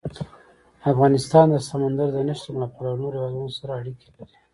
افغانستان 0.91 1.45
د 1.51 1.57
سمندر 1.69 2.09
نه 2.29 2.33
شتون 2.39 2.55
له 2.61 2.67
پلوه 2.73 2.91
له 2.93 2.99
نورو 3.01 3.15
هېوادونو 3.21 3.49
سره 3.59 3.71
اړیکې 3.79 4.07
لري. 4.15 4.35